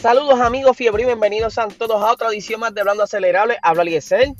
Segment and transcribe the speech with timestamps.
[0.00, 3.58] Saludos amigos fiebre bienvenidos a todos a otra edición más de Hablando Acelerable.
[3.60, 4.32] Habla Eliezer.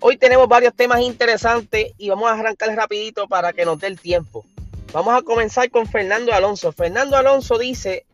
[0.00, 4.00] Hoy tenemos varios temas interesantes y vamos a arrancar rapidito para que nos dé el
[4.00, 4.44] tiempo.
[4.92, 6.72] Vamos a comenzar con Fernando Alonso.
[6.72, 8.06] Fernando Alonso dice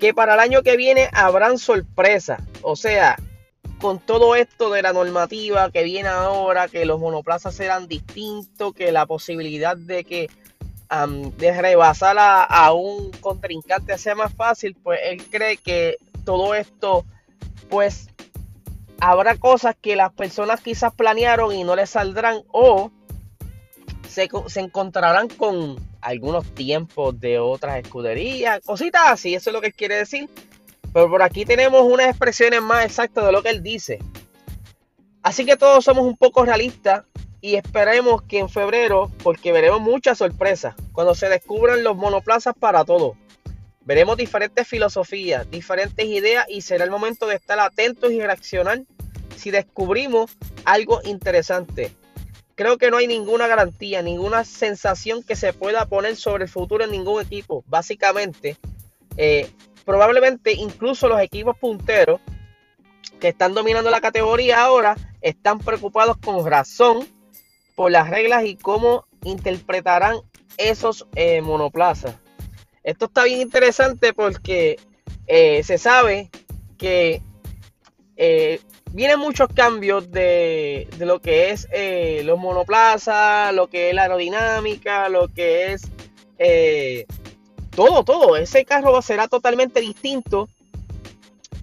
[0.00, 2.40] que para el año que viene habrán sorpresas.
[2.62, 3.16] O sea,
[3.78, 8.90] con todo esto de la normativa que viene ahora, que los monoplazas serán distintos, que
[8.90, 10.30] la posibilidad de que
[11.36, 17.06] de rebasar a, un contrincante sea más fácil, pues él cree que todo esto,
[17.70, 18.08] pues
[19.00, 22.90] habrá cosas que las personas quizás planearon y no les saldrán o
[24.08, 24.28] se,
[24.60, 30.28] encontrarán con algunos tiempos de otras escuderías, cositas así, eso es lo que quiere decir.
[30.92, 33.98] Pero por aquí tenemos unas expresiones más exactas de lo que él dice.
[35.22, 37.04] Así que todos somos un poco realistas
[37.40, 42.84] y esperemos que en febrero, porque veremos muchas sorpresas, cuando se descubran los monoplazas para
[42.84, 43.16] todo.
[43.86, 48.82] Veremos diferentes filosofías, diferentes ideas y será el momento de estar atentos y reaccionar
[49.36, 51.92] si descubrimos algo interesante.
[52.56, 56.82] Creo que no hay ninguna garantía, ninguna sensación que se pueda poner sobre el futuro
[56.82, 57.62] en ningún equipo.
[57.68, 58.56] Básicamente,
[59.16, 59.48] eh,
[59.84, 62.20] probablemente incluso los equipos punteros
[63.20, 67.06] que están dominando la categoría ahora están preocupados con razón
[67.76, 70.16] por las reglas y cómo interpretarán
[70.56, 72.16] esos eh, monoplazas.
[72.86, 74.78] Esto está bien interesante porque
[75.26, 76.30] eh, se sabe
[76.78, 77.20] que
[78.16, 78.60] eh,
[78.92, 81.66] vienen muchos cambios de, lo que es
[82.24, 85.82] los monoplazas, lo que es la aerodinámica, lo que es
[87.74, 88.36] todo, todo.
[88.36, 90.48] Ese carro será totalmente distinto.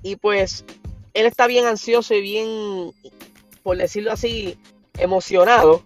[0.01, 0.65] Y pues
[1.13, 2.91] él está bien ansioso y bien,
[3.63, 4.57] por decirlo así,
[4.97, 5.85] emocionado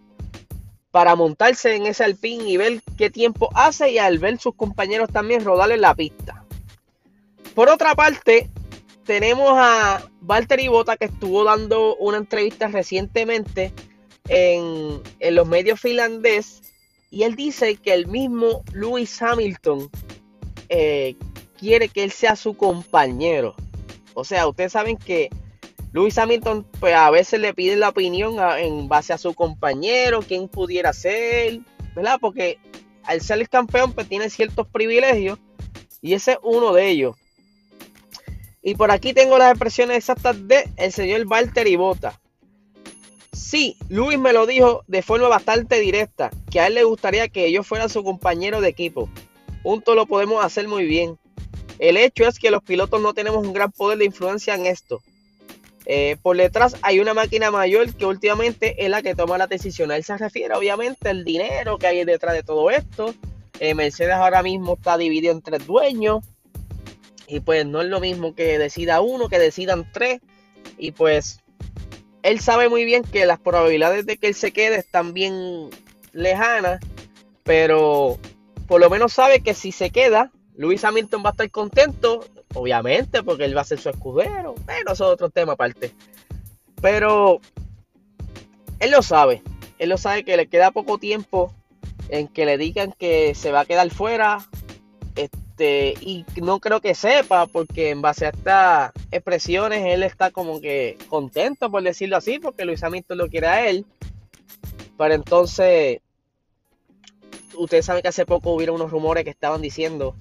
[0.91, 5.09] para montarse en ese alpín y ver qué tiempo hace y al ver sus compañeros
[5.11, 6.43] también rodar en la pista.
[7.53, 8.49] Por otra parte,
[9.05, 13.73] tenemos a Valtteri Bota que estuvo dando una entrevista recientemente
[14.27, 15.01] en,
[15.33, 16.61] los medios finlandés
[17.09, 19.89] y él dice que el mismo Lewis Hamilton
[20.69, 21.15] eh,
[21.57, 23.55] quiere que él sea su compañero.
[24.13, 25.29] O sea, ustedes saben que
[25.93, 30.47] Lewis Hamilton, pues a veces le pide la opinión en base a su compañero, quién
[30.47, 31.59] pudiera ser,
[31.95, 32.17] ¿verdad?
[32.19, 32.59] Porque
[33.03, 35.39] al ser el campeón, pues tiene ciertos privilegios
[36.01, 37.15] y ese es uno de ellos.
[38.61, 42.19] Y por aquí tengo las expresiones exactas de el señor Valtteri Bota.
[43.31, 47.51] Sí, Luis me lo dijo de forma bastante directa, que a él le gustaría que
[47.51, 49.09] yo fuera su compañero de equipo.
[49.63, 51.17] Juntos lo podemos hacer muy bien.
[51.79, 55.01] El hecho es que los pilotos no tenemos un gran poder de influencia en esto.
[55.89, 59.89] Eh, por detrás hay una máquina mayor que últimamente es la que toma la decisión.
[59.89, 63.15] Él se refiere obviamente al dinero que hay detrás de todo esto.
[63.61, 66.25] Eh, Mercedes ahora mismo está dividido en tres dueños.
[67.25, 70.19] Y pues no es lo mismo que decida uno, que decidan tres.
[70.77, 71.39] Y pues
[72.21, 75.69] él sabe muy bien que las probabilidades de que él se quede están bien
[76.11, 76.81] lejanas.
[77.43, 78.19] Pero
[78.67, 83.23] por lo menos sabe que si se queda, Luis Hamilton va a estar contento obviamente,
[83.23, 84.55] porque él va a ser su escudero.
[84.65, 85.93] Pero eso es otro tema aparte.
[86.81, 87.39] Pero
[88.79, 89.41] él lo sabe.
[89.79, 91.53] Él lo sabe que le queda poco tiempo
[92.09, 94.39] en que le digan que se va a quedar fuera.
[95.15, 100.61] Este, y no creo que sepa, porque en base a estas expresiones, él está como
[100.61, 103.85] que contento, por decirlo así, porque Luis Hamilton lo quiere a él.
[104.97, 106.01] Pero entonces,
[107.55, 110.15] ustedes saben que hace poco hubieron unos rumores que estaban diciendo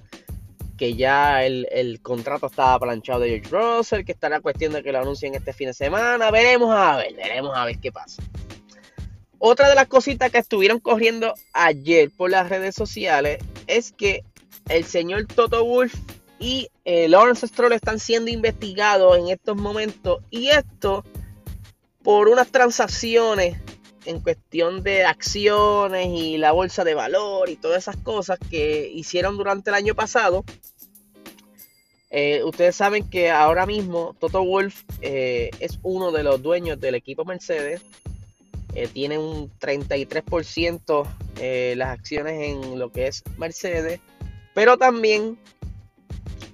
[0.77, 4.91] que ya el, contrato estaba planchado de George Russell, que está la cuestión de que
[4.91, 6.31] lo anuncien este fin de semana.
[6.31, 8.21] Veremos a ver, veremos a ver qué pasa.
[9.39, 14.23] Otra de las cositas que estuvieron corriendo ayer por las redes sociales es que
[14.69, 15.93] el señor Toto Wolf
[16.39, 21.03] y eh, Lawrence Stroll están siendo investigados en estos momentos y esto
[22.03, 23.57] por unas transacciones
[24.07, 29.37] en cuestión de acciones y la bolsa de valor y todas esas cosas que hicieron
[29.37, 30.45] durante el año pasado.
[32.09, 36.95] Eh, ustedes saben que ahora mismo Toto Wolf eh, es uno de los dueños del
[36.95, 37.81] equipo Mercedes.
[38.73, 41.05] Eh, tiene un 33%
[41.75, 43.99] las acciones en lo que es Mercedes.
[44.53, 45.37] Pero también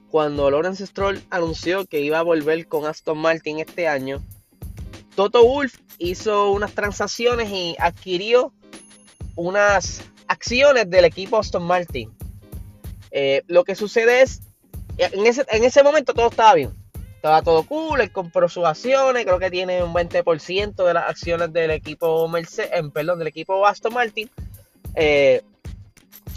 [0.10, 4.22] cuando Lawrence Stroll anunció que iba a volver con Aston Martin este año,
[5.16, 8.54] Toto Wolf hizo unas transacciones y adquirió
[9.36, 12.12] unas acciones del equipo Aston Martin.
[13.12, 14.42] Eh, lo que sucede es,
[14.98, 16.72] en ese, en ese momento todo estaba bien.
[17.16, 21.54] Estaba todo cool, él compró sus acciones, creo que tiene un 20% de las acciones
[21.54, 24.30] del equipo Mercedes, perdón, del equipo Aston Martin.
[24.96, 25.42] Eh,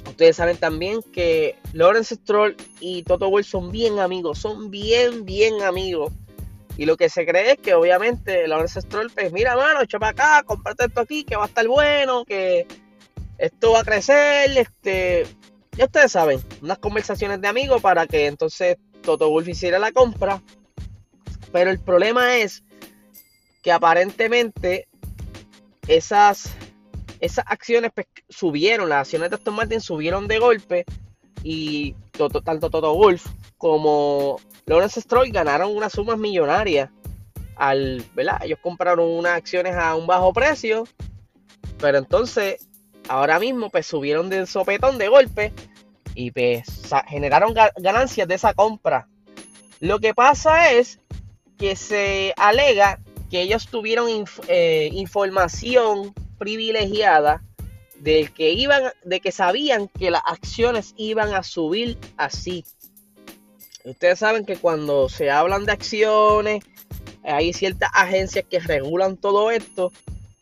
[0.08, 5.62] Ustedes saben también que Lawrence Stroll y Toto Wolff son bien amigos, son bien, bien
[5.62, 6.12] amigos.
[6.76, 10.11] Y lo que se cree es que obviamente Lawrence Stroll, pues mira, mano, echa para
[10.11, 12.67] acá, comparte esto aquí, que va a estar bueno, que
[13.38, 15.26] esto va a crecer, este,
[15.73, 20.43] ya ustedes saben, unas conversaciones de amigos para que entonces Toto Wolff hiciera la compra.
[21.52, 22.64] Pero el problema es
[23.62, 24.88] que aparentemente
[25.87, 26.50] esas,
[27.20, 30.84] esas acciones pues, subieron, las acciones de Aston Martin subieron de golpe
[31.43, 31.94] y
[32.44, 33.27] tanto Toto Wolf
[33.59, 36.91] como Lawrence Stroll ganaron unas sumas millonarias
[37.56, 38.41] al, ¿verdad?
[38.43, 40.85] Ellos compraron unas acciones a un bajo precio,
[41.79, 42.67] pero entonces
[43.09, 45.53] ahora mismo pues subieron de sopetón de golpe
[46.15, 46.65] y pues
[47.09, 49.09] generaron ganancias de esa compra.
[49.81, 51.00] Lo que pasa es
[51.59, 52.99] que se alega
[53.31, 54.09] que ellos tuvieron
[54.49, 57.43] eh, información privilegiada
[58.00, 62.64] de que iban, de que sabían que las acciones iban a subir así.
[63.84, 66.64] Ustedes saben que cuando se hablan de acciones,
[67.22, 69.93] hay ciertas agencias que regulan todo esto.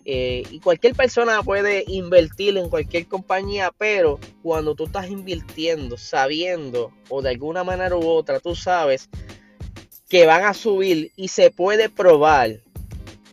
[0.07, 6.93] Eh, y cualquier persona puede invertir en cualquier compañía, pero cuando tú estás invirtiendo sabiendo
[7.09, 9.09] o de alguna manera u otra tú sabes
[10.11, 12.61] que van a subir y se puede probar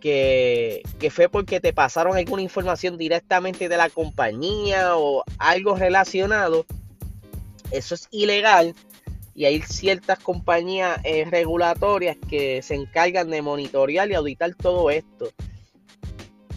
[0.01, 6.65] que, fue porque te pasaron alguna información directamente de la compañía o algo relacionado,
[7.71, 8.75] eso es ilegal
[9.33, 15.29] y hay ciertas compañías eh, regulatorias que se encargan de monitorear y auditar todo esto.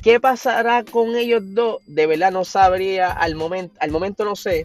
[0.03, 1.79] ¿Qué pasará con ellos dos?
[1.87, 4.65] De verdad no sabría al momento, al momento no sé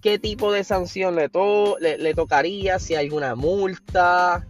[0.00, 1.30] qué tipo de sanción le,
[1.80, 4.46] le, le tocaría, si hay alguna multa,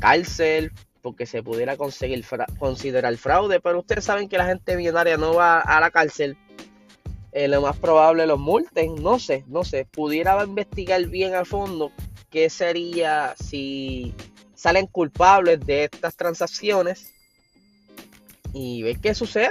[0.00, 0.72] cárcel,
[1.02, 2.24] porque se pudiera conseguir
[2.58, 6.38] considerar fraude, pero ustedes saben que la gente millonaria no va a la cárcel.
[7.32, 11.90] Eh, lo más probable los multen, no sé, no sé, pudiera investigar bien a fondo
[12.30, 14.14] qué sería si
[14.54, 17.12] salen culpables de estas transacciones
[18.52, 19.50] y ver qué sucede,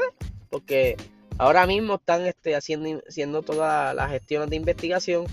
[0.50, 0.96] porque
[1.38, 5.26] ahora mismo están este, haciendo, haciendo todas las gestiones de investigación.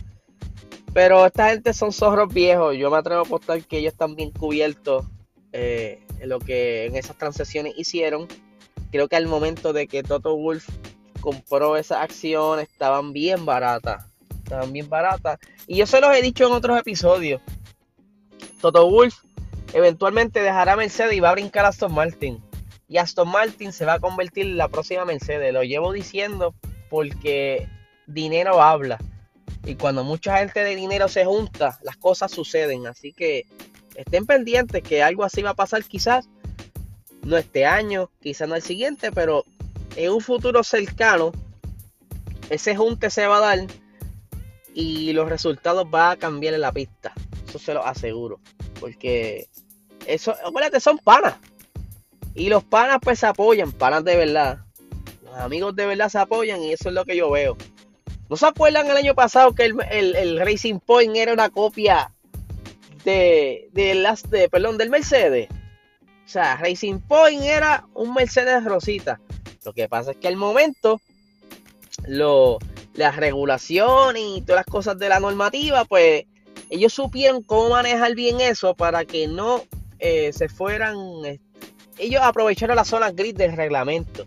[0.94, 2.75] Pero esta gente son zorros viejos.
[2.76, 5.05] Yo me atrevo a apostar que ellos están bien cubiertos
[5.53, 8.29] eh, lo que en esas transacciones hicieron.
[8.91, 10.69] Creo que al momento de que Toto Wolf
[11.21, 14.06] compró esas acciones estaban bien baratas.
[14.45, 15.39] Estaban bien baratas.
[15.67, 17.43] Y yo se los he dicho en otros episodios.
[18.61, 19.17] Toto Wolf
[19.73, 22.43] eventualmente dejará Mercedes y va a brincar a Aston Martin.
[22.89, 25.53] Y Aston Martin se va a convertir en la próxima Mercedes.
[25.53, 26.55] Lo llevo diciendo
[26.89, 27.69] porque
[28.06, 28.99] dinero habla.
[29.65, 32.87] Y cuando mucha gente de dinero se junta, las cosas suceden.
[32.87, 33.44] Así que
[33.99, 36.29] estén pendientes que algo así va a pasar quizás,
[37.23, 39.45] no este año, quizás no el siguiente, pero
[39.97, 41.33] en un futuro cercano,
[42.49, 43.67] ese junte se va a dar
[44.72, 47.13] y los resultados van a cambiar en la pista.
[47.49, 48.39] Eso se lo aseguro.
[48.79, 49.49] Porque
[50.06, 51.34] eso, acuérdate, son panas.
[52.37, 54.61] Y los panas pues se apoyan, panas de verdad.
[55.25, 57.56] Los amigos de verdad se apoyan y eso es lo que yo veo.
[58.31, 62.13] ¿No se acuerdan el año pasado que el, el Racing Point era una copia
[63.08, 65.48] de, las de, perdón, del Mercedes.
[66.24, 69.20] O sea, Racing Point era un Mercedes Rosita.
[69.65, 71.00] Lo que pasa es que al momento
[72.06, 72.58] lo,
[72.94, 76.24] las regulaciones y todas las cosas de la normativa, pues
[76.70, 79.65] ellos supieron cómo manejar bien eso para que no
[79.98, 80.96] eh, se fueran.
[81.24, 81.41] Eh,
[81.96, 84.27] ellos aprovecharon las zonas gris del reglamento.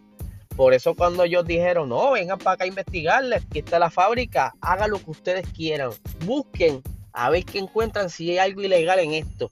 [0.55, 4.53] Por eso cuando ellos dijeron, no, vengan para acá a investigarles, aquí está la fábrica,
[4.59, 5.91] hagan lo que ustedes quieran,
[6.25, 6.83] busquen
[7.13, 9.51] a ver qué encuentran si hay algo ilegal en esto.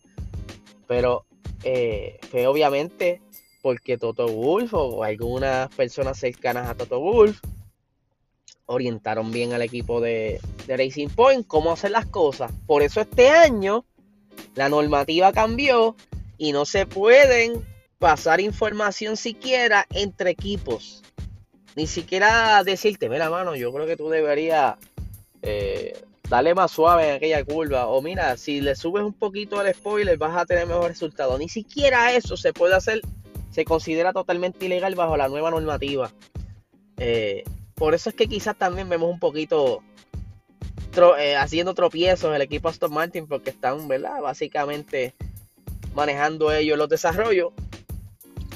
[0.87, 1.25] Pero
[1.63, 3.21] eh, fue obviamente
[3.61, 7.39] porque Toto Wolf o algunas personas cercanas a Toto Wolf
[8.65, 12.51] orientaron bien al equipo de, de Racing Point cómo hacer las cosas.
[12.67, 13.85] Por eso este año
[14.55, 15.95] la normativa cambió
[16.37, 17.65] y no se pueden
[17.97, 21.03] pasar información siquiera entre equipos.
[21.75, 24.75] Ni siquiera decirte, mira mano, yo creo que tú deberías
[25.41, 27.87] eh, dale más suave en aquella curva.
[27.87, 31.37] O mira, si le subes un poquito al spoiler, vas a tener mejor resultado.
[31.37, 33.01] Ni siquiera eso se puede hacer,
[33.51, 36.11] se considera totalmente ilegal bajo la nueva normativa.
[36.97, 37.43] Eh,
[37.75, 39.81] por eso es que quizás también vemos un poquito
[41.17, 44.21] eh, haciendo tropiezos el equipo Aston Martin, porque están, ¿verdad?
[44.21, 45.15] Básicamente
[45.95, 47.51] manejando ellos los desarrollos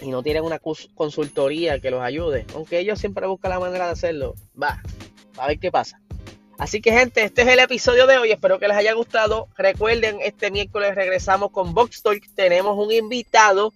[0.01, 2.45] y no tienen una consultoría que los ayude.
[2.53, 4.35] Aunque ellos siempre buscan la manera de hacerlo.
[4.61, 4.81] Va,
[5.37, 6.02] a ver qué pasa.
[6.57, 8.31] Así que gente, este es el episodio de hoy.
[8.31, 9.47] Espero que les haya gustado.
[9.57, 12.23] Recuerden, este miércoles regresamos con Box Talk.
[12.35, 13.73] Tenemos un invitado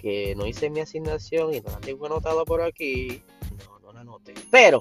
[0.00, 3.22] que no hice mi asignación y no la tengo anotado por aquí.
[3.66, 4.34] No, no la anoté.
[4.50, 4.80] Pero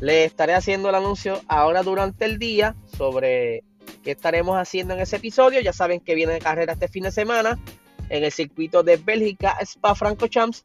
[0.00, 3.64] Le estaré haciendo el anuncio ahora durante el día sobre
[4.02, 5.60] qué estaremos haciendo en ese episodio.
[5.60, 7.58] Ya saben que viene de carrera este fin de semana
[8.10, 10.64] en el circuito de Bélgica Spa Francorchamps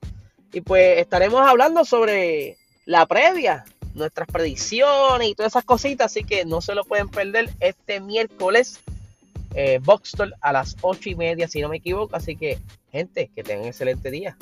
[0.52, 6.46] y pues estaremos hablando sobre la previa, nuestras predicciones y todas esas cositas, así que
[6.46, 8.80] no se lo pueden perder este miércoles
[9.56, 9.80] eh,
[10.42, 12.16] a las ocho y media, si no me equivoco.
[12.16, 12.60] Así que,
[12.92, 14.38] gente, que tengan un excelente día.